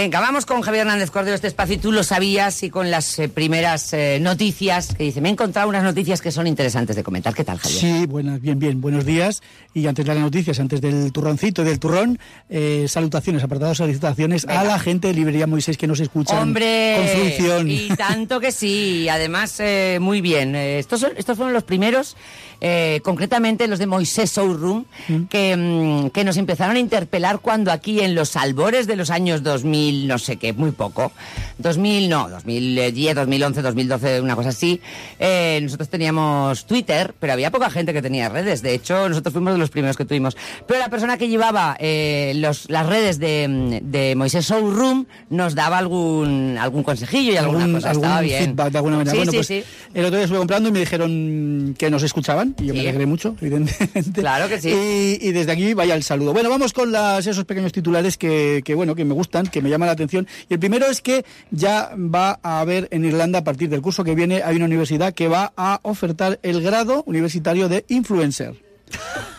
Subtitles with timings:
[0.00, 1.74] Venga, vamos con Javier Hernández Cordero este espacio.
[1.74, 5.32] Y tú lo sabías y con las eh, primeras eh, noticias que dice, me he
[5.32, 7.34] encontrado unas noticias que son interesantes de comentar.
[7.34, 7.80] ¿Qué tal, Javier?
[7.80, 8.80] Sí, buenas, bien, bien.
[8.80, 9.42] Buenos días.
[9.74, 14.64] Y antes de las noticias, antes del turroncito, del turrón, eh, salutaciones, apartados salutaciones a
[14.64, 16.40] la gente de Librería Moisés que nos escucha.
[16.40, 17.70] Hombre, con fruición.
[17.70, 19.06] y tanto que sí.
[19.10, 20.56] Además, eh, muy bien.
[20.56, 22.16] Estos, son- estos fueron los primeros,
[22.62, 24.86] eh, concretamente los de Moisés Showroom,
[25.28, 29.42] que, mm, que nos empezaron a interpelar cuando aquí en los albores de los años
[29.42, 31.12] 2000, no sé qué, muy poco,
[31.58, 34.80] 2000, no, 2010, 2011, 2012, una cosa así,
[35.18, 38.62] eh, nosotros teníamos Twitter, pero había poca gente que tenía redes.
[38.62, 40.36] De hecho, nosotros fuimos de los primeros que tuvimos.
[40.66, 45.78] Pero la persona que llevaba eh, los, las redes de, de Moisés Showroom nos daba
[45.78, 47.90] algún, algún consejillo y alguna algún, cosa.
[47.90, 48.44] algún Estaba bien.
[48.44, 49.10] feedback de alguna manera.
[49.12, 49.62] Sí, bueno, sí, pues sí.
[49.94, 53.06] el otro día estuve comprando y me dijeron que nos escuchaban y yo me alegré
[53.06, 54.20] mucho, evidentemente.
[54.20, 54.68] Claro que sí.
[54.70, 56.32] Y, y desde aquí vaya el saludo.
[56.32, 59.70] Bueno, vamos con las, esos pequeños titulares que, que, bueno, que me gustan, que me
[59.70, 60.26] llaman la atención.
[60.48, 64.04] Y el primero es que ya va a haber en Irlanda, a partir del curso
[64.04, 68.54] que viene, hay una universidad que va a ofertar el grado universitario de influencer.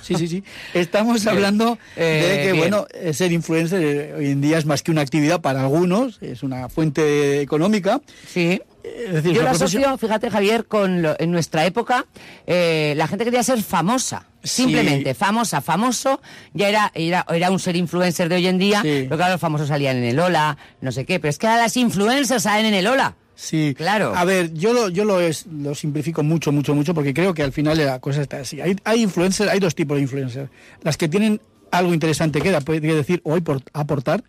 [0.01, 0.43] Sí, sí, sí.
[0.73, 2.57] Estamos hablando Eh, de que, bien.
[2.57, 6.19] bueno, eh, ser influencer eh, hoy en día es más que una actividad para algunos,
[6.21, 7.99] es una fuente económica.
[8.27, 8.61] Sí.
[8.83, 12.05] Es decir, Yo lo asocio, fíjate Javier, con lo- en nuestra época
[12.47, 14.25] eh, la gente quería ser famosa.
[14.43, 14.63] Sí.
[14.63, 16.19] Simplemente, famosa, famoso,
[16.53, 19.03] ya era, era, era un ser influencer de hoy en día, Sí.
[19.03, 21.61] pero claro, los famosos salían en el Ola, no sé qué, pero es que ahora
[21.63, 23.15] las influencers salen en el Ola.
[23.35, 24.13] Sí, Claro.
[24.15, 27.41] A ver, yo lo, yo lo, es, lo simplifico mucho, mucho, mucho, porque creo que
[27.43, 28.61] al final la cosa está así.
[28.61, 30.49] Hay, hay influencers, hay dos tipos de influencers.
[30.83, 34.23] Las que tienen algo interesante que da- puede decir o por- aportar,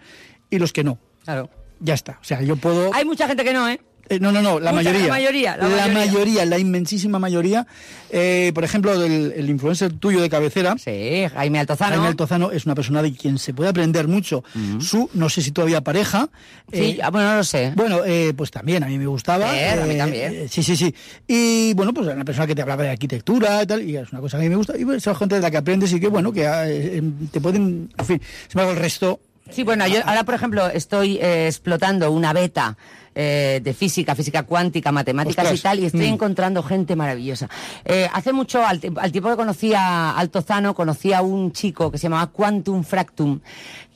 [0.50, 0.98] y los que no.
[1.24, 1.50] Claro.
[1.80, 2.18] Ya está.
[2.20, 2.94] O sea, yo puedo.
[2.94, 3.80] Hay mucha gente que no, ¿eh?
[4.08, 5.06] Eh, no, no, no, la Mucha, mayoría.
[5.06, 5.95] la mayoría, la mayoría.
[5.95, 7.67] mayoría, la inmensísima mayoría.
[8.11, 10.74] Eh, por ejemplo, el, el influencer tuyo de cabecera.
[10.77, 11.92] Sí, Jaime Altozano.
[11.92, 14.45] Jaime Altozano es una persona de quien se puede aprender mucho.
[14.80, 16.29] Su, no sé si todavía pareja.
[16.70, 17.73] Sí, eh, ah, bueno, no lo sé.
[17.74, 19.48] Bueno, eh, pues también, a mí me gustaba.
[19.48, 19.58] A mí
[19.95, 20.48] eh, también.
[20.48, 20.95] sí, sí, sí.
[21.27, 24.20] Y bueno, pues una persona que te hablaba de arquitectura y tal, y es una
[24.20, 24.77] cosa que a mí me gusta.
[24.77, 27.02] Y pues, esa gente de la que aprendes y que, bueno, que
[27.33, 27.89] te pueden.
[27.96, 29.20] En fin, sin embargo, el resto.
[29.51, 32.77] Sí, bueno, yo ahora, por ejemplo, estoy eh, explotando una beta
[33.14, 35.58] eh, de física, física cuántica, matemáticas Ostras.
[35.61, 36.14] y tal, y estoy Mm.
[36.14, 37.48] encontrando gente maravillosa.
[37.85, 41.98] Eh, hace mucho, al, al tiempo que conocía a Altozano, conocía a un chico que
[41.98, 43.41] se llamaba Quantum Fractum,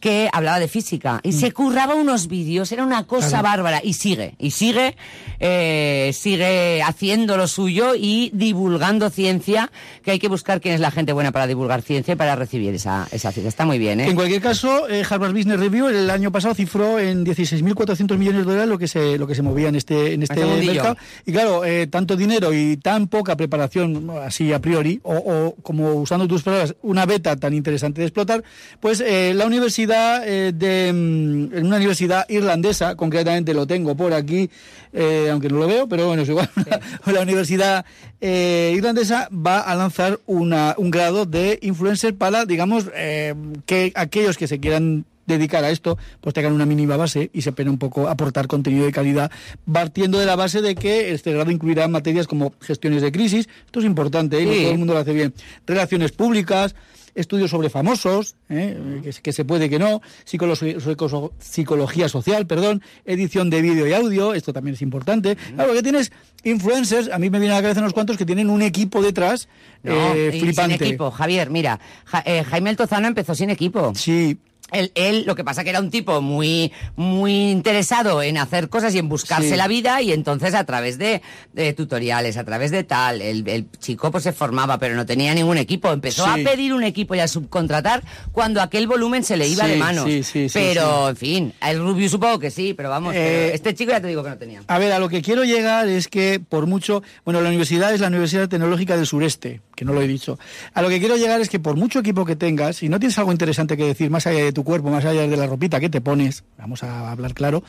[0.06, 3.30] que hablaba de física, y se curraba unos vídeos, era una cosa Mm.
[3.30, 3.42] Claro.
[3.42, 4.94] bárbara, y sigue, y sigue,
[5.40, 9.72] eh, sigue haciendo lo suyo y divulgando ciencia,
[10.04, 12.72] que hay que buscar quién es la gente buena para divulgar ciencia y para recibir
[12.72, 13.48] esa, esa ciencia.
[13.48, 14.06] Está muy bien, ¿eh?
[14.08, 18.52] En cualquier caso, eh, Harvard Business Review el año pasado cifró en 16.400 millones de
[18.52, 20.96] dólares lo que se lo que se movía en este en este Este mercado.
[21.24, 25.94] Y claro, eh, tanto dinero y tan poca preparación, así a priori, o, o como
[25.94, 28.44] usando tus palabras, una beta tan interesante de explotar,
[28.78, 34.12] pues eh, la universidad eh, de mm, en una universidad irlandesa, concretamente lo tengo por
[34.12, 34.50] aquí,
[34.92, 36.48] eh, aunque no lo veo, pero bueno, es igual.
[37.06, 37.84] la universidad
[38.20, 43.34] eh, irlandesa va a lanzar una, un grado de influencer para, digamos, eh,
[43.66, 47.50] que aquellos que se quieran dedicar a esto, pues tengan una mínima base y se
[47.50, 49.28] espera un poco aportar contenido de calidad,
[49.70, 53.80] partiendo de la base de que este grado incluirá materias como gestiones de crisis, esto
[53.80, 54.42] es importante, ¿eh?
[54.44, 54.62] Y Sí.
[54.62, 55.34] todo el mundo lo hace bien,
[55.66, 56.76] relaciones públicas,
[57.16, 59.00] estudios sobre famosos, ¿eh?
[59.02, 63.86] que, se- que se puede que no, psicolo- psico- psicología social, perdón, edición de vídeo
[63.86, 65.36] y audio, esto también es importante.
[65.56, 66.12] Claro, que tienes
[66.44, 69.48] influencers, a mí me viene a la cabeza unos cuantos que tienen un equipo detrás
[69.82, 70.76] No, eh, flipante.
[70.78, 72.70] sin equipo, Javier, mira, Ja- eh, Jaime
[73.08, 73.92] empezó sin equipo.
[73.96, 74.38] Sí,
[74.72, 78.94] Él, él, lo que pasa que era un tipo muy, muy interesado en hacer cosas
[78.94, 79.56] y en buscarse Sí.
[79.56, 81.22] la vida y entonces a través de,
[81.52, 85.32] de tutoriales, a través de tal, el, el chico pues se formaba pero no tenía
[85.34, 85.92] ningún equipo.
[85.92, 86.40] Empezó Sí.
[86.40, 89.76] a pedir un equipo y a subcontratar cuando aquel volumen se le iba Sí, de
[89.76, 90.04] manos.
[90.04, 93.54] sí, sí, sí, pero, en fin, el Rubio supongo que sí, pero vamos, Eh, pero
[93.54, 94.62] este chico ya te digo que no tenía.
[94.66, 98.00] A ver, a lo que quiero llegar es que por mucho, bueno, la universidad es
[98.00, 100.36] la Universidad Tecnológica del Sureste, que no lo he dicho.
[100.74, 103.16] A lo que quiero llegar es que por mucho equipo que tengas, si no tienes
[103.18, 105.88] algo interesante que decir más allá de tu cuerpo, más allá de la ropita que
[105.88, 107.62] te pones, vamos a hablar claro,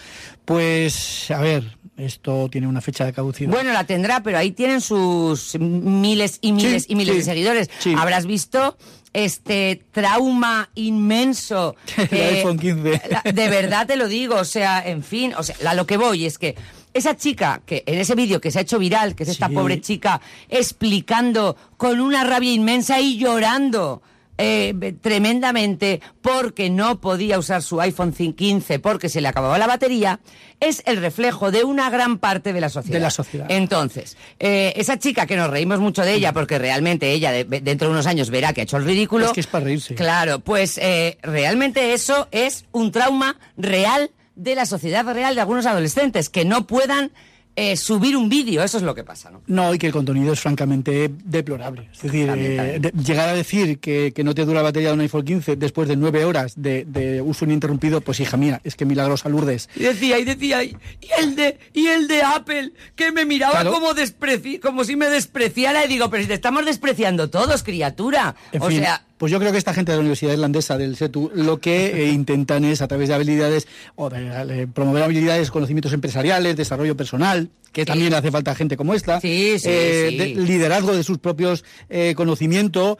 [0.45, 3.51] pues a ver, esto tiene una fecha de caducidad.
[3.51, 7.25] Bueno, la tendrá, pero ahí tienen sus miles y miles Sí, y miles sí, de
[7.25, 7.69] seguidores.
[7.79, 7.93] sí.
[7.97, 8.77] Habrás visto
[9.13, 11.75] este trauma inmenso.
[12.11, 13.01] El iPhone 15.
[13.09, 15.97] la- de verdad te lo digo, o sea, en fin, o sea, a lo que
[15.97, 16.55] voy es que
[16.97, 19.53] esa chica que en ese vídeo que se ha hecho viral, que es esta Sí.
[19.55, 24.01] pobre chica explicando con una rabia inmensa y llorando
[24.39, 30.19] eh, tremendamente porque no podía usar su iPhone 15 porque se le acababa la batería,
[30.59, 32.97] es el reflejo de una gran parte de la sociedad.
[32.97, 33.47] De la sociedad.
[33.49, 37.87] Entonces, eh, esa chica que nos reímos mucho de ella porque realmente ella de- dentro
[37.87, 39.25] de unos años verá que ha hecho el ridículo.
[39.25, 39.95] Es que es para reírse.
[39.95, 45.65] Claro, pues eh, realmente eso es un trauma real de la sociedad real de algunos
[45.65, 47.11] adolescentes que no puedan
[47.59, 49.41] eh, subir un vídeo, eso es lo que pasa, ¿no?
[49.47, 51.89] No, y que el contenido es francamente deplorable.
[51.91, 54.89] Es decir, También, eh, de- llegar a decir que, que no te dura la batería
[54.89, 58.61] de un iPhone 15 después de nueve horas de, de uso ininterrumpido, pues hija mía,
[58.63, 59.69] es que milagrosa Lourdes.
[59.75, 60.77] Y decía, y decía, y
[61.17, 63.71] el de, y el de Apple, que me miraba Claro.
[63.71, 68.35] como despreci como si me despreciara, y digo, pero si te estamos despreciando todos, criatura.
[68.51, 70.95] En o fin, sea, pues yo creo que esta gente de la Universidad Irlandesa del
[70.95, 75.51] SETU lo que eh, intentan es, a través de habilidades, o de, eh, promover habilidades,
[75.51, 80.17] conocimientos empresariales, desarrollo personal, que también hace falta gente como esta, Sí, sí, eh, sí.
[80.17, 82.97] de- liderazgo de sus propios eh, conocimientos,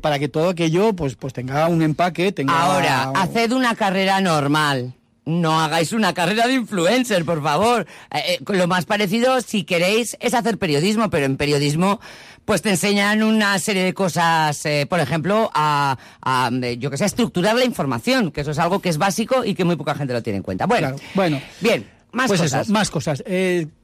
[0.00, 2.60] para que todo aquello pues, pues tenga un empaque, tenga...
[2.60, 4.94] Ahora, haced una carrera normal.
[5.28, 7.86] No hagáis una carrera de influencer, por favor.
[8.10, 12.00] Eh, eh, lo más parecido, si queréis, es hacer periodismo, pero en periodismo,
[12.46, 17.04] pues te enseñan una serie de cosas, eh, por ejemplo, a, a, yo que sé,
[17.04, 19.94] a estructurar la información, que eso es algo que es básico y que muy poca
[19.94, 20.64] gente lo tiene en cuenta.
[20.66, 21.40] Bueno, Claro, bueno.
[21.60, 22.62] bien, más pues cosas.
[22.62, 23.22] eso, más cosas.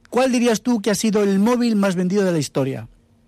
[0.09, 2.87] ¿Cuál dirías tú que ha sido el móvil más vendido de la historia?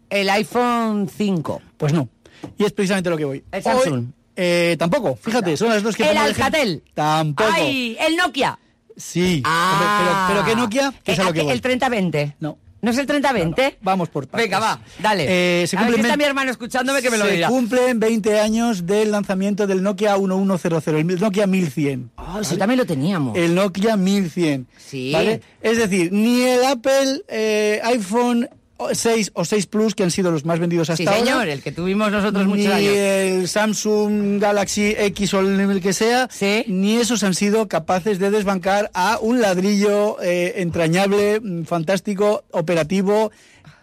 [0.10, 1.62] El iPhone 5.
[1.78, 2.10] Pues no.
[2.58, 3.44] Y es precisamente lo que voy.
[3.52, 4.06] El Samsung.
[4.08, 6.18] Hoy, eh, tampoco, fíjate, son las dos que El.
[6.18, 6.84] Alcatel.
[6.94, 7.50] Tampoco.
[7.54, 7.98] ¡Ay!
[8.00, 8.58] El Nokia.
[8.96, 9.42] Sí.
[9.46, 9.74] Ah.
[9.74, 11.52] Hombre, pero, pero que Nokia, que es a lo que voy.
[11.52, 12.36] El 3020.
[12.40, 12.58] No.
[12.80, 13.56] ¿No es el 3020?
[13.56, 14.46] Claro, vamos por partes.
[14.46, 15.26] Venga, va, dale.
[15.64, 17.48] Eh, se a ver si está mi hermano escuchándome que me lo Se dirá.
[17.48, 22.12] cumplen 20 años del lanzamiento del Nokia 1100, el Nokia 1100.
[22.18, 23.36] Oh, sí, también lo teníamos.
[23.36, 24.68] El Nokia 1100.
[24.78, 25.12] Sí.
[25.12, 25.42] ¿vale?
[25.62, 28.48] Es decir, ni el Apple eh, iPhone
[28.94, 31.20] 6 o 6 Plus, que han sido los más vendidos hasta sí, ahora.
[31.20, 32.94] señor, el que tuvimos nosotros ni muchos años.
[32.96, 36.64] el Samsung Galaxy X o el nivel que sea, Sí.
[36.68, 43.32] ni esos han sido capaces de desbancar a un ladrillo eh, entrañable, mm, fantástico, operativo,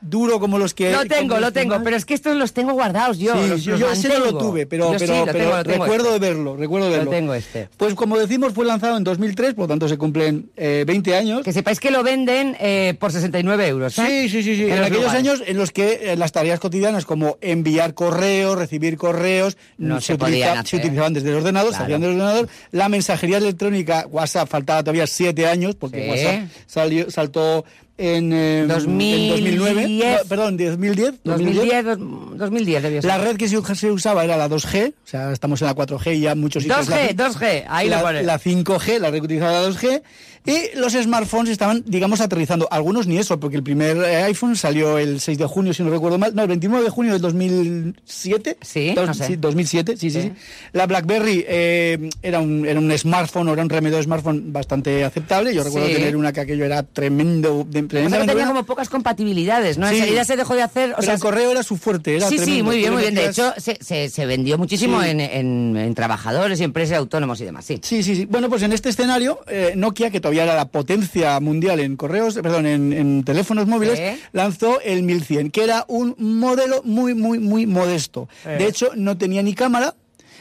[0.05, 0.93] duro como los que...
[0.93, 3.33] Lo tengo, lo tengo, pero es que estos los tengo guardados yo.
[3.35, 5.39] Sí, los, yo, los yo ese no lo tuve, pero, Yo sí, pero, lo pero
[5.39, 6.21] tengo, lo tengo recuerdo este.
[6.21, 7.11] de verlo, recuerdo de Lo verlo.
[7.11, 7.69] tengo este.
[7.77, 11.43] Pues como decimos, fue lanzado en 2003, por lo tanto se cumplen eh, 20 años.
[11.43, 13.99] Que sepáis que lo venden eh, por 69 euros.
[13.99, 14.07] ¿eh?
[14.07, 14.63] Sí, sí, sí, sí.
[14.65, 15.21] En En los aquellos lugares.
[15.21, 20.01] años en los que eh, las tareas cotidianas como enviar correos, recibir correos, No mm,
[20.01, 20.67] se hacer.
[20.67, 21.85] se utilizaban desde el ordenador, se Claro.
[21.85, 22.49] hacían desde el ordenador.
[22.73, 26.09] La mensajería electrónica, WhatsApp, faltaba todavía siete años, porque.
[26.09, 27.65] WhatsApp salió, saltó
[27.97, 29.31] en, eh, en 2010.
[29.31, 29.89] 2009.
[29.89, 31.15] No, perdón, 2010.
[31.25, 31.99] 2010, dos-
[32.39, 33.09] 2010 debió ser.
[33.09, 36.21] La red que se usaba era la 2G, o sea, estamos en la 4G y
[36.21, 38.23] ya muchos sitios 2G, la- 2G, ahí la, lo pone.
[38.23, 40.03] la 5G, la red que utilizaba la 2G,
[40.47, 42.69] y los smartphones estaban, digamos, aterrizando.
[42.71, 45.89] Algunos ni eso, porque el primer eh, iPhone salió el 6 de junio, si no
[45.91, 48.59] recuerdo mal, no, el 29 de junio del 2007.
[48.61, 49.37] Sí, Dos- no sé.
[49.39, 50.29] 2007, sí, sí, Sí.
[50.29, 50.33] sí.
[50.73, 55.55] La BlackBerry eh, era, un, era un smartphone, era un remedio de smartphone bastante aceptable.
[55.55, 55.95] Yo recuerdo Sí.
[55.95, 59.89] tener una que aquello era tremendo, de, Que tremendamente tenía como pocas compatibilidades, ¿no?
[59.89, 59.97] Sí.
[59.97, 60.91] Enseguida se dejó de hacer.
[60.91, 62.65] O Pero sea, el correo era su fuerte, era sí, sí, tremendo.
[62.65, 63.15] muy bien, muy bien.
[63.15, 65.09] De hecho, se, se, se vendió muchísimo Sí.
[65.11, 67.81] en, en, en trabajadores y empresas autónomos y demás, sí.
[67.83, 68.27] Sí, sí, sí.
[68.27, 72.37] Bueno, pues en este escenario, eh, Nokia, que todavía era la potencia mundial en correos,
[72.37, 74.21] eh, perdón, en, en teléfonos móviles, Sí.
[74.33, 78.29] lanzó el 1100, que era un modelo muy, muy, muy modesto.
[78.45, 78.57] Eh.
[78.59, 79.95] De hecho, no tenía ni cámara,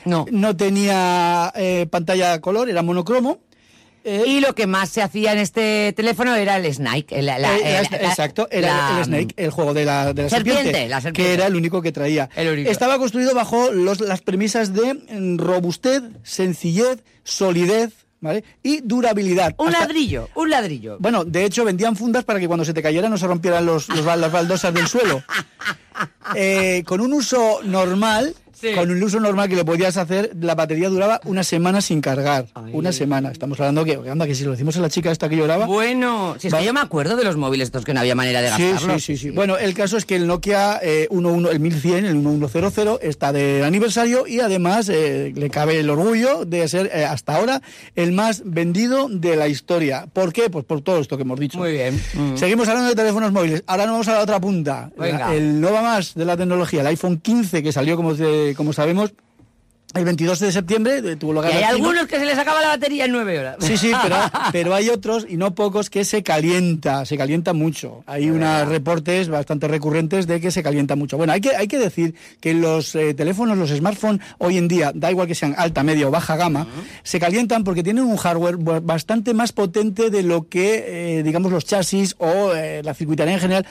[0.05, 0.25] No.
[0.31, 3.39] no tenía eh, pantalla color, era monocromo.
[4.03, 7.07] Eh, Y lo que más se hacía en este teléfono era el Snake.
[7.19, 10.63] el- la- eh, el- exacto, era el Snake, el juego de la, de la Serpiente,
[10.63, 11.29] serpiente, la serpiente.
[11.29, 12.29] que era el único que traía.
[12.37, 12.69] Único.
[12.69, 18.43] Estaba construido bajo los- las premisas de mm, robustez, sencillez, solidez, ¿vale?
[18.63, 19.53] Y durabilidad.
[19.57, 20.97] Un Hasta- ladrillo, un ladrillo.
[20.99, 23.87] Bueno, de hecho vendían fundas para que cuando se te cayera no se rompieran los,
[23.89, 25.23] las baldosas del suelo.
[26.35, 28.33] Eh, con un uso normal,
[28.63, 28.73] Sí.
[28.75, 32.47] con un uso normal que le podías hacer, la batería duraba una semana sin cargar.
[32.53, 32.71] Ay.
[32.73, 33.29] Una semana.
[33.31, 35.65] Estamos hablando que, anda, que si lo decimos a la chica esta que lloraba.
[35.65, 38.15] Bueno, si es Va- que yo me acuerdo de los móviles estos que no había
[38.15, 39.03] manera de gastarlos.
[39.03, 39.29] sí, sí, sí.
[39.31, 43.63] Bueno, el caso es que el Nokia eh, 11, el 1100, el 1100, está de
[43.65, 47.61] aniversario y además eh, le cabe el orgullo de ser eh, hasta ahora
[47.95, 50.07] el más vendido de la historia.
[50.13, 50.49] ¿Por qué?
[50.49, 51.57] Pues por todo esto que hemos dicho.
[51.57, 52.01] Muy bien.
[52.13, 52.37] Mm.
[52.37, 53.63] Seguimos hablando de teléfonos móviles.
[53.67, 54.91] Ahora nos vamos a la otra punta.
[54.97, 55.17] Venga.
[55.29, 58.52] La- el no va más de la tecnología, el iPhone 15 que salió, como, se-
[58.55, 59.13] como sabemos,
[59.93, 62.69] el 22 de septiembre eh, tuvo lugar Y hay algunos que se les acaba la
[62.69, 63.57] batería en nueve horas.
[63.59, 64.15] Sí, sí, pero,
[64.51, 68.03] pero hay otros, y no pocos, que se calienta, se calienta mucho.
[68.07, 71.17] Hay unos reportes bastante recurrentes de que se calienta mucho.
[71.17, 74.91] Bueno, hay que, hay que decir que los eh, teléfonos, los smartphones, hoy en día,
[74.95, 76.67] da igual que sean alta, media o baja gama,
[77.03, 81.65] se calientan porque tienen un hardware bastante más potente de lo que, eh, digamos, los
[81.65, 83.65] chasis o eh, la circuitaria en general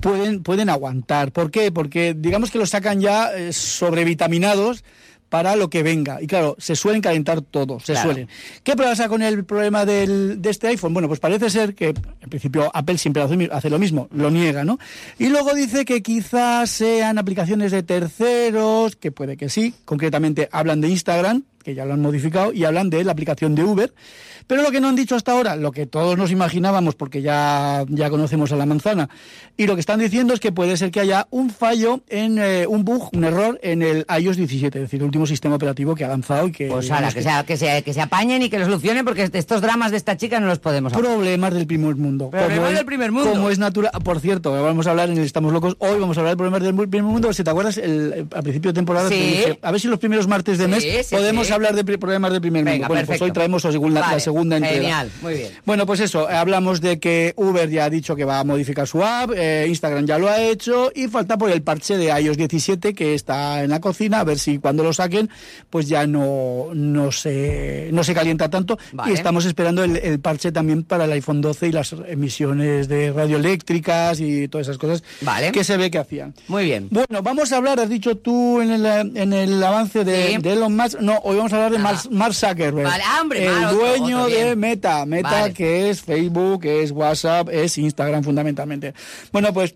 [0.00, 1.32] pueden, pueden aguantar.
[1.32, 1.72] ¿Por qué?
[1.72, 4.84] Porque digamos que los sacan ya sobrevitaminados
[5.30, 6.20] para lo que venga.
[6.20, 8.08] Y claro, se suelen calentar todos, se Claro.
[8.10, 8.28] suelen.
[8.62, 10.92] ¿Qué pasa con el problema del, de este iPhone?
[10.92, 11.88] Bueno, pues parece ser que,
[12.20, 14.78] en principio, Apple siempre hace lo mismo, lo niega, ¿no?
[15.18, 20.80] Y luego dice que quizás sean aplicaciones de terceros, que puede que sí, concretamente hablan
[20.80, 23.92] de Instagram, que ya lo han modificado, y hablan de la aplicación de Uber.
[24.46, 27.84] Pero lo que no han dicho hasta ahora, lo que todos nos imaginábamos, porque ya,
[27.88, 29.08] ya conocemos a la manzana,
[29.56, 32.66] y lo que están diciendo es que puede ser que haya un fallo en eh,
[32.66, 36.04] un bug, un error en el iOS 17, es decir, el último sistema operativo que
[36.04, 36.66] ha lanzado y que...
[36.68, 39.60] Pues ahora, que, se, que, se, que se apañen y que lo solucionen porque estos
[39.60, 41.12] dramas de esta chica no los podemos hablar.
[41.12, 42.30] problemas del primer mundo.
[42.30, 43.30] Problemas del primer mundo.
[43.30, 43.92] Como es natural.
[44.02, 45.76] Por cierto, vamos a hablar en el Estamos Locos.
[45.78, 47.32] Hoy vamos a hablar de problemas del primer mundo.
[47.32, 49.20] Si te acuerdas, el, el- al principio de temporada te Sí.
[49.20, 52.32] dije, a ver si los primeros martes de Sí, mes sí, podemos hablar de problemas
[52.32, 53.04] del primer Venga, mundo.
[53.06, 54.76] Pues hoy traemos la segunda, la segunda entrega.
[54.76, 55.48] Genial, muy bien.
[55.64, 59.02] Bueno, pues eso, hablamos de que Uber ya ha dicho que va a modificar su
[59.04, 62.94] app, eh, Instagram ya lo ha hecho y falta por el parche de iOS 17
[62.94, 65.30] que está en la cocina, a ver si cuando lo saquen
[65.70, 69.10] pues ya no, no, se, no se calienta tanto Vale.
[69.10, 73.12] y estamos esperando el, el parche también para el iPhone 12 y las emisiones de
[73.12, 75.52] radioeléctricas y todas esas cosas Vale.
[75.52, 76.34] que se ve que hacían.
[76.48, 76.88] Muy bien.
[76.90, 80.36] Bueno, vamos a hablar, has dicho tú en el, en el avance de, Sí.
[80.38, 81.78] de Elon Musk, no, hoy vamos a hablar de.
[81.78, 84.56] Mark, Mark Zuckerberg, Vale, ah, hombre, el otro, dueño otro, de.
[84.56, 85.54] Meta, Meta Vale.
[85.54, 88.94] que es Facebook, es WhatsApp, es Instagram fundamentalmente.
[89.32, 89.74] Bueno, pues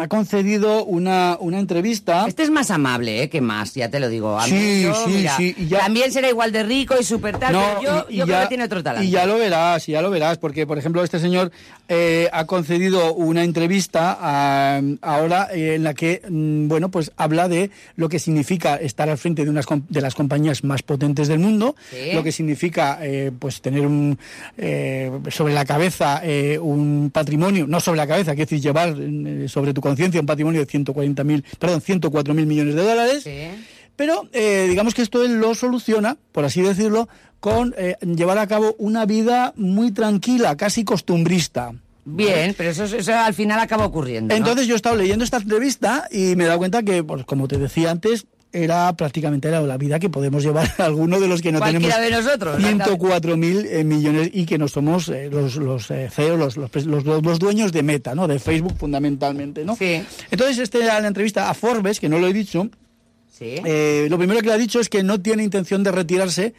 [0.00, 2.24] ha concedido una, una entrevista.
[2.26, 3.28] Este es más amable, ¿eh?
[3.28, 4.38] Que más, ya te lo digo.
[4.38, 7.04] A mí, Sí, yo, sí, mira, sí, y ya- También será igual de rico y
[7.04, 9.04] súper tal, No, pero yo, y- y yo creo ya- que tiene otro talento.
[9.06, 11.52] Y ya lo verás, y ya lo verás, porque, por ejemplo, este señor
[11.88, 17.48] eh, ha concedido una entrevista a- ahora eh, en la que, mm, bueno, pues habla
[17.48, 21.40] de lo que significa estar al frente de unas de las compañías más potentes del
[21.40, 22.12] mundo, Sí.
[22.14, 24.18] lo que significa, eh, pues, tener un
[25.30, 26.22] sobre la cabeza
[26.60, 28.94] un patrimonio, no sobre la cabeza, quiero decir, llevar
[29.48, 33.22] sobre tu conciencia un patrimonio de 140.000, perdón, 104.000 millones de dólares.
[33.24, 33.48] Sí.
[33.96, 37.08] Pero eh, digamos que esto él lo soluciona, por así decirlo,
[37.40, 41.72] con eh, llevar a cabo una vida muy tranquila, casi costumbrista.
[42.04, 44.32] Bien, pero eso, eso al final acaba ocurriendo.
[44.32, 44.38] ¿no?
[44.38, 47.46] Entonces yo he estado leyendo esta entrevista y me he dado cuenta que, pues, como
[47.46, 51.52] te decía antes, era prácticamente la, la vida que podemos llevar algunos de los que
[51.52, 52.60] no tenemos de nosotros.
[52.60, 57.04] 104.000 eh, millones y que no somos eh, los, los eh, CEO, los, los, los-
[57.22, 58.26] los dueños de Meta, ¿no?
[58.28, 59.76] De Facebook fundamentalmente, ¿no?
[59.76, 60.02] Sí.
[60.30, 62.68] Entonces, este, la entrevista a Forbes, que no lo he dicho,
[63.32, 63.54] Sí.
[63.64, 66.52] eh, lo primero que le ha dicho es que no tiene intención de retirarse.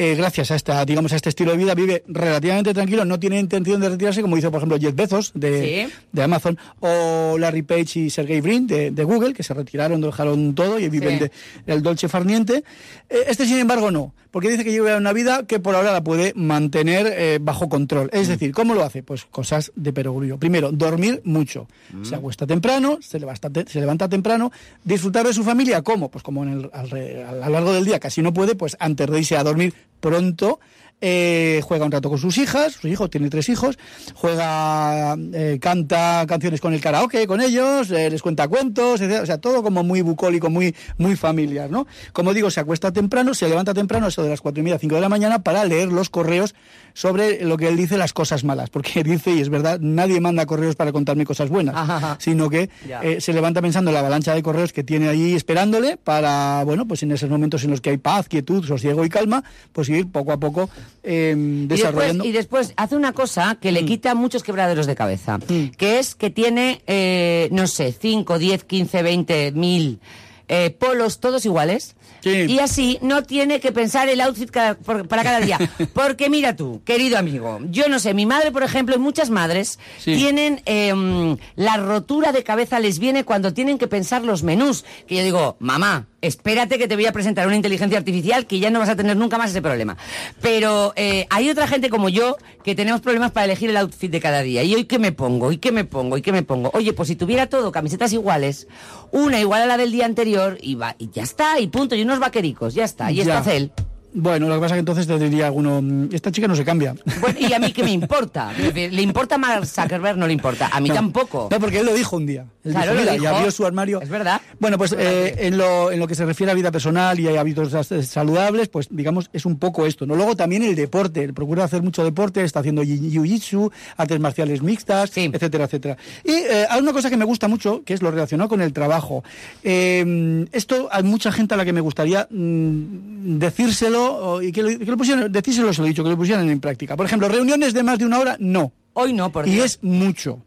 [0.00, 3.40] Eh, gracias a esta, digamos, a este estilo de vida, vive relativamente tranquilo, no tiene
[3.40, 5.92] intención de retirarse, como hizo, por ejemplo, Jeff Bezos de, Sí.
[6.12, 10.54] de Amazon, o Larry Page y Sergey Brin de, de Google, que se retiraron, dejaron
[10.54, 11.24] todo y viven Sí.
[11.24, 11.32] de,
[11.66, 12.62] el dolce farniente.
[13.10, 16.04] Eh, este, sin embargo, no, porque dice que lleva una vida que por ahora la
[16.04, 18.06] puede mantener eh, bajo control.
[18.12, 18.16] Mm.
[18.16, 19.02] Es decir, ¿cómo lo hace?
[19.02, 20.38] Pues cosas de perogrullo.
[20.38, 21.66] Primero, dormir mucho.
[21.92, 22.04] Mm.
[22.04, 24.52] Se acuesta temprano, se levanta, te- se levanta temprano.
[24.84, 26.10] Disfrutar de su familia, ¿cómo?
[26.10, 29.10] Pues como en el, alre- a lo largo del día casi no puede, pues antes
[29.10, 30.60] de irse a dormir pronto,
[31.00, 33.78] eh, juega un rato con sus hijas, sus hijos, tiene tres hijos,
[34.14, 39.22] juega, eh, canta canciones con el karaoke, con ellos, eh, les cuenta cuentos, etc.
[39.22, 41.86] o sea, todo como muy bucólico, muy, muy familiar, ¿no?
[42.12, 44.96] Como digo, se acuesta temprano, se levanta temprano, eso de las cuatro y media, cinco
[44.96, 46.56] de la mañana, para leer los correos
[46.98, 50.44] sobre lo que él dice las cosas malas, porque dice, y es verdad, nadie manda
[50.46, 52.16] correos para contarme cosas buenas, Ajá.
[52.18, 52.70] sino que
[53.02, 56.88] eh, se levanta pensando en la avalancha de correos que tiene ahí esperándole para, bueno,
[56.88, 60.10] pues en esos momentos en los que hay paz, quietud, sosiego y calma, pues ir
[60.10, 60.68] poco a poco
[61.04, 62.24] eh, Y después, desarrollando.
[62.24, 63.74] y después hace una cosa que Mm.
[63.74, 65.38] le quita muchos quebraderos de cabeza,
[65.76, 70.00] que es que tiene, eh, no sé, 5, 10, 15, 20 mil
[70.48, 71.94] eh, polos todos iguales.
[72.20, 72.30] Sí.
[72.48, 75.58] Y así no tiene que pensar el outfit cada- por- para cada día.
[75.94, 79.78] Porque mira tú, querido amigo, yo no sé, mi madre, por ejemplo, y muchas madres
[79.98, 80.14] Sí.
[80.16, 84.84] tienen em, la rotura de cabeza les viene cuando tienen que pensar los menús.
[85.06, 88.70] Que yo digo, mamá, espérate que te voy a presentar una inteligencia artificial que ya
[88.70, 89.96] no vas a tener nunca más ese problema.
[90.40, 94.20] Pero eh, hay otra gente como yo que tenemos problemas para elegir el outfit de
[94.20, 94.62] cada día.
[94.64, 95.52] ¿Y hoy qué me pongo?
[95.52, 96.16] ¿Y qué me pongo?
[96.18, 96.70] ¿Y qué me pongo?
[96.74, 98.66] Oye, pues si tuviera todo camisetas iguales,
[99.12, 102.02] una igual a la del día anterior, y, va, y ya está, y punto, y
[102.02, 103.38] unos vaquericos, ya está, y Ya.
[103.38, 103.72] está él.
[104.20, 106.64] Bueno, lo que pasa es que entonces te diría alguno, "Mm, esta chica no se
[106.64, 106.94] cambia.
[107.20, 108.52] Bueno, ¿y a mí qué me importa?
[108.52, 110.18] ¿Le importa a Mark Zuckerberg?
[110.18, 110.70] No le importa.
[110.72, 110.94] A mí No.
[110.96, 111.48] tampoco.
[111.52, 112.44] No, porque él lo dijo un día.
[112.64, 113.34] Él Claro, dijo, lo "Mira", y dijo.
[113.36, 114.00] abrió su armario.
[114.02, 114.40] Es verdad.
[114.58, 117.28] Bueno, pues verdad eh, en, lo, en lo que se refiere a vida personal y
[117.28, 120.04] a hábitos eh, saludables, pues digamos, es un poco esto.
[120.04, 120.16] ¿no?
[120.16, 121.22] Luego también el deporte.
[121.22, 125.30] Él procura hacer mucho deporte, está haciendo jiu-jitsu, artes marciales mixtas, Sí.
[125.32, 125.96] etcétera, etcétera.
[126.24, 128.72] Y eh, hay una cosa que me gusta mucho, que es lo relacionado con el
[128.72, 129.22] trabajo.
[129.62, 134.07] Eh, esto hay mucha gente a la que me gustaría mm, decírselo
[134.42, 136.60] y que lo, que lo pusieran, decírselo, se lo he dicho, que lo pusieran en
[136.60, 136.96] práctica.
[136.96, 138.72] Por ejemplo, reuniones de más de una hora, no.
[139.00, 140.42] Hoy no, por Y es mucho.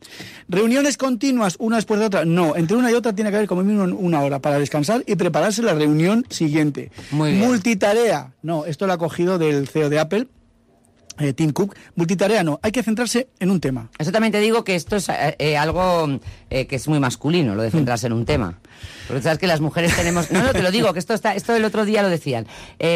[0.50, 2.58] Reuniones continuas, una después de otra, no.
[2.58, 5.62] Entre una y otra tiene que haber como mínimo una hora para descansar y prepararse
[5.62, 6.92] la reunión siguiente.
[7.12, 7.48] Muy bien.
[7.48, 8.66] Multitarea, no.
[8.66, 10.28] Esto lo ha cogido del CEO de Apple,
[11.20, 11.76] eh, Tim Cook.
[11.96, 12.60] Multitarea, no.
[12.62, 13.90] Hay que centrarse en un tema.
[13.98, 17.56] Eso también te digo que esto es eh, eh, algo eh, que es muy masculino,
[17.56, 18.60] lo de centrarse en un tema.
[19.08, 20.32] Porque sabes que las mujeres tenemos...
[20.32, 22.48] No, no, te lo digo, que esto está, esto el otro día lo decían.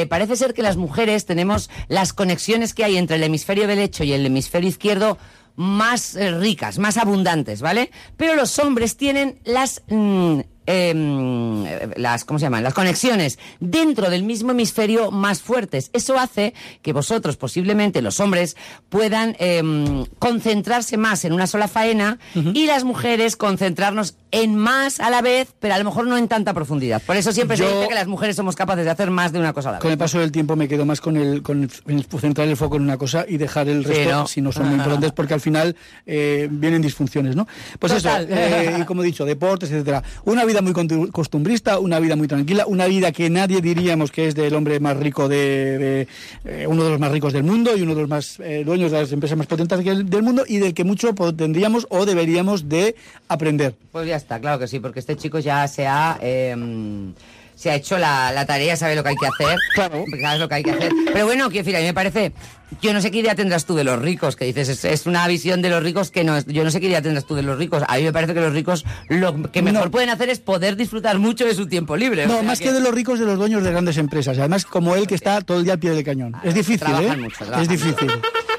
[0.09, 4.13] Parece ser que las mujeres tenemos las conexiones que hay entre el hemisferio derecho y
[4.13, 5.17] el hemisferio izquierdo
[5.55, 7.91] más ricas, más abundantes, ¿vale?
[8.17, 9.83] Pero los hombres tienen las...
[9.87, 11.63] mm, em,
[11.97, 12.63] las ¿cómo se llaman?
[12.63, 15.89] las conexiones dentro del mismo hemisferio más fuertes.
[15.93, 18.55] Eso hace que vosotros, posiblemente los hombres,
[18.89, 25.09] puedan em, concentrarse más en una sola faena y las mujeres concentrarnos en más a
[25.09, 27.01] la vez, pero a lo mejor no en tanta profundidad.
[27.01, 29.39] Por eso siempre se Yo- dice que las mujeres somos capaces de hacer más de
[29.39, 29.93] una cosa a la Con vez.
[29.93, 32.75] el paso del tiempo me quedo más con el, con el- en centrar el foco
[32.75, 34.27] en una cosa y dejar el Sí, resto ¿no?
[34.27, 37.47] si no son muy importantes porque al final eh, vienen disfunciones, ¿no?
[37.79, 38.25] Pues Total.
[38.25, 40.03] eso, eh, y como he dicho, deportes, etcétera.
[40.25, 44.27] Una vida muy contu- costumbrista, una vida muy tranquila, una vida que nadie diríamos que
[44.27, 46.07] es del hombre más rico de, de,
[46.45, 48.91] eh, uno de los más ricos del mundo y uno de los más eh, dueños
[48.91, 52.95] de las empresas más potentes del, mundo y del que mucho tendríamos o deberíamos de
[53.27, 53.75] aprender.
[53.91, 56.17] Pues ya está, claro que sí, porque este chico ya se ha...
[56.21, 57.13] em,
[57.55, 59.57] se ha hecho la, la tarea, sabe lo que hay que hacer.
[59.75, 60.03] Claro.
[60.21, 60.91] Sabes lo que hay que hacer.
[61.13, 62.33] Pero bueno, quiero decir, a mí me parece.
[62.81, 65.27] Yo no sé qué idea tendrás tú de los ricos, que dices, es, es una
[65.27, 66.45] visión de los ricos que no es.
[66.47, 67.83] Yo no sé qué idea tendrás tú de los ricos.
[67.87, 69.91] A mí me parece que los ricos lo que mejor No.
[69.91, 72.25] pueden hacer es poder disfrutar mucho de su tiempo libre.
[72.25, 72.71] o No, sea más que...
[72.73, 74.37] de los ricos, de los dueños de grandes empresas.
[74.39, 76.33] Además, como él que está todo el día al pie del cañón.
[76.43, 77.15] Es difícil, ¿eh?
[77.17, 78.07] mucho, es difícil.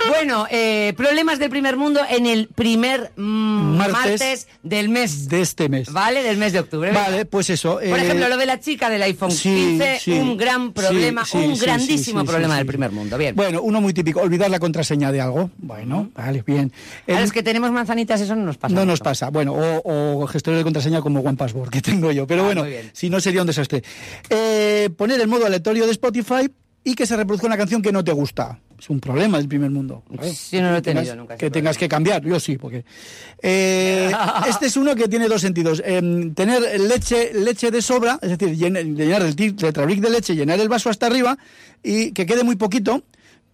[0.09, 5.29] Bueno, eh, problemas del primer mundo en el primer mm, Martes martes, del mes.
[5.29, 5.93] De este mes.
[5.93, 6.23] ¿Vale?
[6.23, 6.93] Del mes de octubre.
[6.93, 7.75] Vale, pues eso.
[7.75, 11.25] Por eh, ejemplo, lo de la chica del iPhone sí, 15, sí, un gran problema,
[11.25, 13.17] sí, un grandísimo problema del primer mundo.
[13.19, 13.35] Bien.
[13.35, 15.51] Bueno, uno muy típico, olvidar la contraseña de algo.
[15.59, 16.73] Bueno, vale, bien.
[17.09, 18.75] a El- los que tenemos manzanitas eso no nos pasa.
[18.75, 18.91] no mucho.
[18.93, 19.31] nos pasa.
[19.31, 22.27] Bueno, o, o gestor de contraseña como OnePassword, que tengo yo.
[22.27, 23.83] Pero Ah, bueno, si no sería un desastre.
[24.31, 26.49] Eh, poner el modo aleatorio de Spotify
[26.85, 28.59] y que se reproduzca una canción que no te gusta.
[28.79, 30.03] Es un problema del primer mundo.
[30.11, 30.33] ¿vale?
[30.33, 31.81] Sí, no lo he tengas- tenido nunca, Que tengas problema.
[31.81, 32.85] que cambiar, yo sí, porque...
[33.43, 34.11] Eh,
[34.49, 35.83] este es uno que tiene dos sentidos.
[35.85, 40.61] Em, tener leche, leche de sobra, es decir, llen- llenar el tetrabric de leche, llenar
[40.61, 41.37] el vaso hasta arriba
[41.83, 43.03] y que quede muy poquito,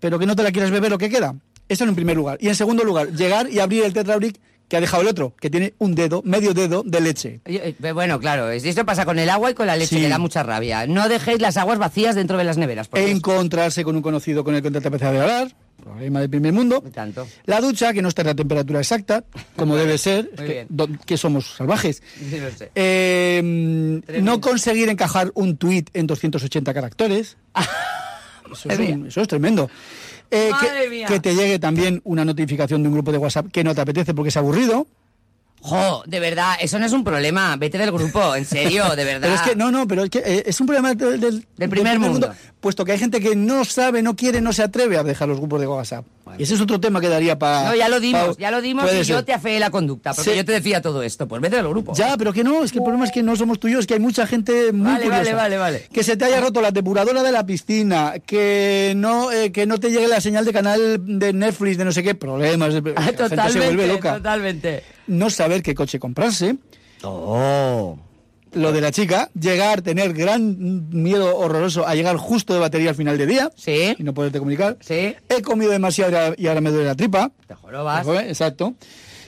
[0.00, 1.34] pero que no te la quieras beber lo que queda.
[1.68, 2.38] Eso en primer lugar.
[2.40, 4.38] Y en segundo lugar, llegar y abrir el tetrabric
[4.72, 7.40] que ha dejado el otro, que tiene un dedo, medio dedo de leche.
[7.44, 10.00] Eh, Bueno, claro, es- esto pasa con el agua y con la leche, Sí.
[10.00, 10.86] que da mucha rabia.
[10.86, 12.98] No dejéis las aguas vacías dentro de las neveras, por.
[12.98, 15.54] Encontrarse con un conocido con el que te apetece de hablar,
[15.84, 16.82] problema del primer mundo.
[16.94, 17.28] Tanto.
[17.44, 19.24] La ducha, que no está en la temperatura exacta,
[19.56, 20.30] como debe ser,
[21.04, 22.02] que, somos salvajes.
[22.30, 22.70] Sí, lo sé.
[22.74, 24.30] Eh, Tremendo.
[24.32, 27.36] no conseguir encajar un tuit en 280 caracteres.
[28.50, 29.70] Eso es, un- eso es tremendo.
[30.34, 33.74] Eh, que, que te llegue también una notificación de un grupo de WhatsApp que no
[33.74, 34.86] te apetece porque es aburrido.
[35.62, 37.54] Jo, de verdad, eso no es un problema.
[37.56, 39.20] Vete del grupo, en serio, de verdad.
[39.22, 41.70] Pero es que, no, no, pero es que eh, es un problema del, del- del
[41.70, 42.32] primer mundo.
[42.60, 45.38] Puesto que hay gente que no sabe, no quiere, no se atreve a dejar los
[45.38, 46.04] grupos de WhatsApp.
[46.38, 47.64] Y ese es otro tema que daría para...
[47.68, 50.36] No, ya lo dimos, ya lo dimos y yo te afeé la conducta, porque Sí.
[50.36, 51.26] yo te decía todo esto.
[51.28, 51.92] Pues vete del grupo.
[51.94, 53.94] Ya, pero que no, es que el problema es que no somos tuyos, es que
[53.94, 55.18] hay mucha gente muy Vale, curiosa.
[55.22, 55.88] vale, vale, vale.
[55.92, 59.78] Que se te haya roto la depuradora de la piscina, que no eh, que no
[59.78, 62.72] te llegue la señal de canal de Netflix, de no sé qué, problemas.
[62.96, 64.14] Ah, se totalmente, vuelve loca.
[64.14, 64.84] totalmente.
[65.06, 66.56] No saber qué coche comprarse.
[67.02, 67.98] Oh.
[68.52, 72.96] Lo de la chica, llegar, tener gran miedo horroroso a llegar justo de batería al
[72.96, 74.76] final de día Sí, y no poderte comunicar.
[74.80, 77.30] sí, He comido demasiado y ahora- me duele la tripa.
[77.46, 78.06] te jorobas.
[78.26, 78.74] Exacto.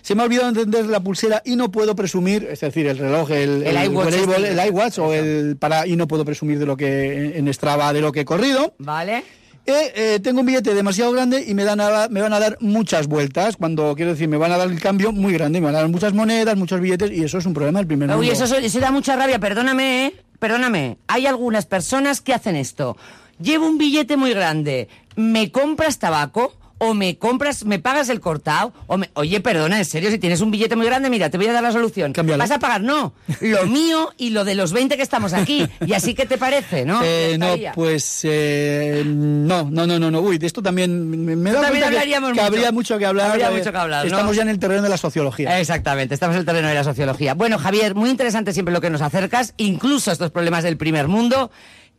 [0.03, 3.31] Se me ha olvidado entender la pulsera y no puedo presumir, es decir, el reloj,
[3.31, 4.63] el, El iWatch wearable, este.
[4.63, 8.03] el iWatch o el para y no puedo presumir de lo que en Strava de
[8.03, 8.75] lo que he corrido.
[8.77, 9.25] ¿Vale?
[9.67, 12.59] Eh, eh, tengo un billete demasiado grande y me dan a- me van a dar
[12.61, 13.57] muchas vueltas.
[13.57, 15.89] Cuando quiero decir, me van a dar el cambio muy grande, me van a dar
[15.89, 18.33] muchas monedas, muchos billetes y eso es un problema el primer Uy, mundo.
[18.45, 20.15] eso, eso da mucha rabia, perdóname, ¿eh?
[20.39, 20.99] Perdóname.
[21.09, 22.99] Hay algunas personas que hacen esto.
[23.41, 26.55] Llevo un billete muy grande, ¿me compras tabaco?
[26.79, 30.41] O me compras, me pagas el cortado, o me, oye, perdona, en serio, si tienes
[30.41, 32.13] un billete muy grande, mira, te voy a dar la solución.
[32.13, 32.43] Cámbialo.
[32.43, 32.83] ¿Vas a pagar?
[32.83, 35.67] No, lo mío y lo de los 20 que estamos aquí.
[35.87, 37.01] Y así que te parece, ¿no?
[37.03, 40.21] Eh, no, pues eh, no, no, no, no, no.
[40.21, 43.31] Uy, de esto también me, me da También que, hablaríamos que habría mucho que hablar.
[43.31, 44.11] Habría eh, mucho que hablar, ¿no?
[44.11, 45.61] Estamos ya en el terreno de la sociología.
[45.61, 47.35] Exactamente, estamos en el terreno de la sociología.
[47.35, 51.51] Bueno, Javier, muy interesante siempre lo que nos acercas, incluso estos problemas del primer mundo.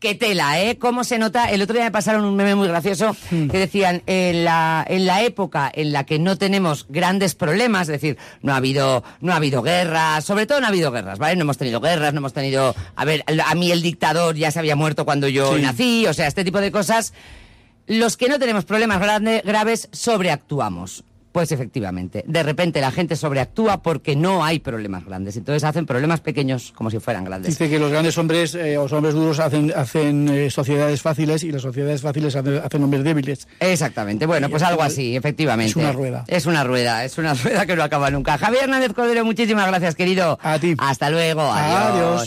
[0.06, 0.78] Qué tela, ¿eh?
[0.78, 1.46] ¿Cómo se nota?
[1.50, 3.48] El otro día me pasaron un meme muy gracioso Hmm.
[3.48, 7.94] que decían, en la, en la época en la que no tenemos grandes problemas, es
[8.00, 11.36] decir, no ha habido, no ha habido guerras, sobre todo no ha habido guerras, ¿vale?
[11.38, 14.60] No hemos tenido guerras, no hemos tenido, a ver, a mí el dictador ya se
[14.60, 15.62] había muerto cuando yo Sí.
[15.64, 17.12] nací, o sea, este tipo de cosas.
[17.88, 21.04] Los que no tenemos problemas grande- graves sobreactuamos.
[21.36, 25.36] Pues efectivamente, de repente la gente sobreactúa porque no hay problemas grandes.
[25.36, 27.50] Entonces hacen problemas pequeños como si fueran grandes.
[27.50, 31.52] Dice que los grandes hombres eh, los hombres duros hacen, hacen eh, sociedades fáciles y
[31.52, 33.50] las sociedades fáciles hacen, hacen hombres débiles.
[33.60, 35.72] Exactamente, bueno, Y pues al algo así, efectivamente.
[35.72, 36.24] es una rueda.
[36.26, 38.38] Es una rueda, es una rueda que no acaba nunca.
[38.38, 40.40] Javier Hernández Cordero, muchísimas gracias, querido.
[40.42, 40.76] A ti.
[40.78, 41.92] Hasta luego, adiós.
[41.92, 42.24] Adiós.